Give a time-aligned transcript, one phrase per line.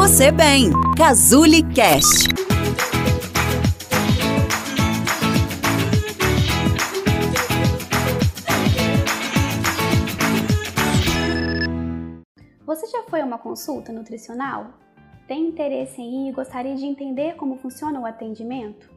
[0.00, 0.70] você bem.
[0.96, 2.26] Cazuli Cast.
[12.64, 14.72] Você já foi a uma consulta nutricional?
[15.28, 18.90] Tem interesse em ir e gostaria de entender como funciona o atendimento?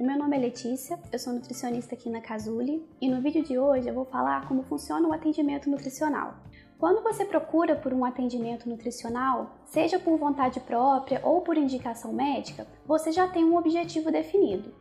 [0.00, 3.58] O meu nome é Letícia, eu sou nutricionista aqui na Casuli e no vídeo de
[3.58, 6.36] hoje eu vou falar como funciona o atendimento nutricional.
[6.78, 12.68] Quando você procura por um atendimento nutricional, seja por vontade própria ou por indicação médica,
[12.86, 14.72] você já tem um objetivo definido.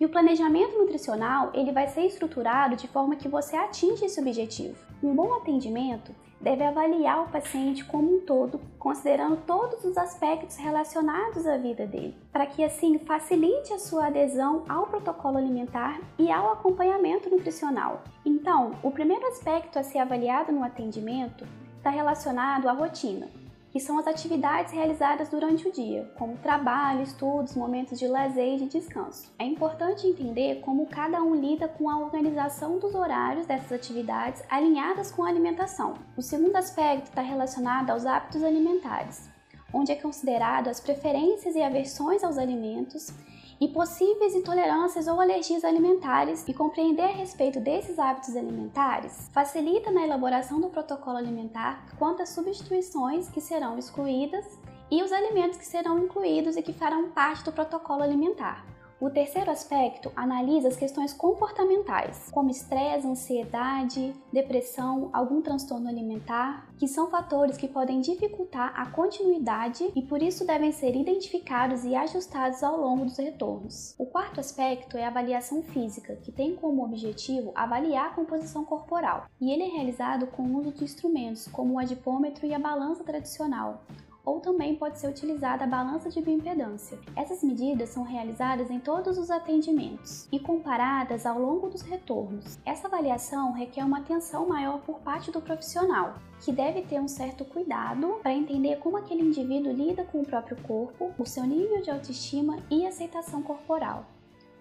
[0.00, 4.74] E o planejamento nutricional, ele vai ser estruturado de forma que você atinja esse objetivo.
[5.02, 11.46] Um bom atendimento deve avaliar o paciente como um todo, considerando todos os aspectos relacionados
[11.46, 16.50] à vida dele, para que assim facilite a sua adesão ao protocolo alimentar e ao
[16.50, 18.02] acompanhamento nutricional.
[18.24, 23.28] Então, o primeiro aspecto a ser avaliado no atendimento está relacionado à rotina
[23.70, 28.58] que são as atividades realizadas durante o dia, como trabalho, estudos, momentos de lazer e
[28.58, 29.32] de descanso.
[29.38, 35.12] É importante entender como cada um lida com a organização dos horários dessas atividades alinhadas
[35.12, 35.94] com a alimentação.
[36.16, 39.28] O segundo aspecto está relacionado aos hábitos alimentares,
[39.72, 43.12] onde é considerado as preferências e aversões aos alimentos
[43.60, 50.02] e possíveis intolerâncias ou alergias alimentares e compreender a respeito desses hábitos alimentares facilita na
[50.02, 54.58] elaboração do protocolo alimentar quanto às substituições que serão excluídas
[54.90, 58.64] e os alimentos que serão incluídos e que farão parte do protocolo alimentar.
[59.00, 66.86] O terceiro aspecto analisa as questões comportamentais, como estresse, ansiedade, depressão, algum transtorno alimentar, que
[66.86, 72.62] são fatores que podem dificultar a continuidade e por isso devem ser identificados e ajustados
[72.62, 73.94] ao longo dos retornos.
[73.98, 79.28] O quarto aspecto é a avaliação física, que tem como objetivo avaliar a composição corporal,
[79.40, 83.02] e ele é realizado com o uso de instrumentos como o adipômetro e a balança
[83.02, 83.82] tradicional,
[84.24, 86.98] ou também pode ser utilizada a balança de bioimpedância.
[87.16, 92.58] Essas medidas são realizadas em todos os atendimentos e comparadas ao longo dos retornos.
[92.64, 97.44] Essa avaliação requer uma atenção maior por parte do profissional, que deve ter um certo
[97.44, 101.90] cuidado para entender como aquele indivíduo lida com o próprio corpo, o seu nível de
[101.90, 104.04] autoestima e aceitação corporal.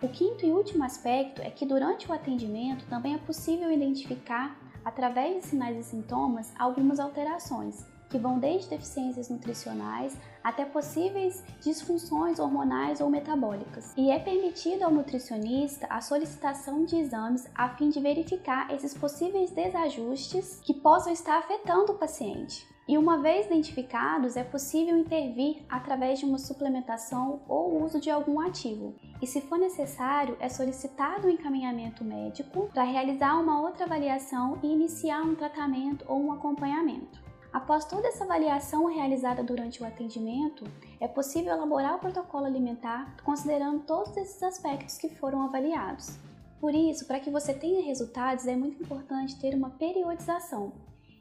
[0.01, 5.35] O quinto e último aspecto é que durante o atendimento também é possível identificar, através
[5.35, 13.01] de sinais e sintomas, algumas alterações, que vão desde deficiências nutricionais até possíveis disfunções hormonais
[13.01, 13.93] ou metabólicas.
[13.95, 19.51] E é permitido ao nutricionista a solicitação de exames a fim de verificar esses possíveis
[19.51, 22.67] desajustes que possam estar afetando o paciente.
[22.89, 28.39] E uma vez identificados, é possível intervir através de uma suplementação ou uso de algum
[28.39, 28.95] ativo.
[29.21, 34.57] E se for necessário, é solicitado o um encaminhamento médico para realizar uma outra avaliação
[34.63, 37.28] e iniciar um tratamento ou um acompanhamento.
[37.51, 40.65] Após toda essa avaliação realizada durante o atendimento,
[40.99, 46.17] é possível elaborar o protocolo alimentar considerando todos esses aspectos que foram avaliados.
[46.59, 50.73] Por isso, para que você tenha resultados, é muito importante ter uma periodização,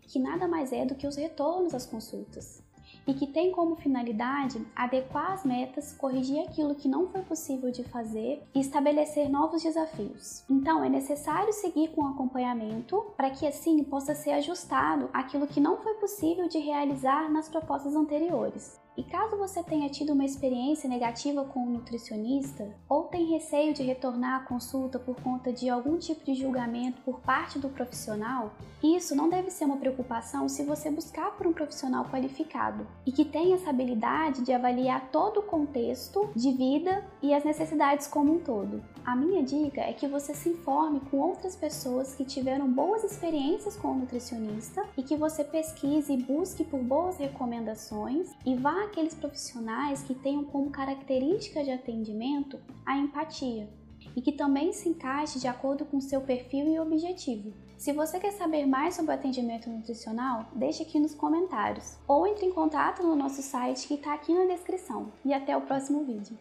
[0.02, 2.67] que nada mais é do que os retornos às consultas
[3.08, 7.82] e que tem como finalidade adequar as metas, corrigir aquilo que não foi possível de
[7.82, 10.44] fazer e estabelecer novos desafios.
[10.48, 15.58] Então, é necessário seguir com o acompanhamento para que assim possa ser ajustado aquilo que
[15.58, 18.78] não foi possível de realizar nas propostas anteriores.
[18.98, 23.84] E caso você tenha tido uma experiência negativa com um nutricionista ou tem receio de
[23.84, 29.14] retornar à consulta por conta de algum tipo de julgamento por parte do profissional, isso
[29.14, 33.54] não deve ser uma preocupação se você buscar por um profissional qualificado e que tenha
[33.54, 38.82] essa habilidade de avaliar todo o contexto de vida e as necessidades como um todo.
[39.04, 43.76] A minha dica é que você se informe com outras pessoas que tiveram boas experiências
[43.76, 49.14] com o nutricionista e que você pesquise e busque por boas recomendações e vá aqueles
[49.14, 53.68] profissionais que tenham como característica de atendimento a empatia
[54.16, 57.52] e que também se encaixe de acordo com seu perfil e objetivo.
[57.76, 62.46] Se você quer saber mais sobre o atendimento nutricional, deixe aqui nos comentários ou entre
[62.46, 65.12] em contato no nosso site que está aqui na descrição.
[65.24, 66.36] E até o próximo vídeo.